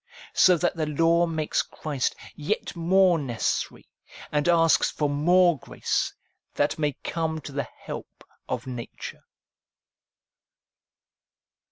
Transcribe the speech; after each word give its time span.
So 0.33 0.57
that 0.57 0.75
the 0.75 0.87
law 0.87 1.27
makes 1.27 1.61
Christ 1.61 2.15
yet 2.35 2.75
more 2.75 3.19
necessary, 3.19 3.87
and 4.31 4.47
asks 4.49 4.89
for 4.89 5.07
more 5.07 5.59
grace, 5.59 6.11
that 6.55 6.79
may 6.79 6.93
come 7.03 7.39
to 7.41 7.51
the 7.51 7.67
help 7.85 8.23
of 8.49 8.65
nature. 8.65 9.23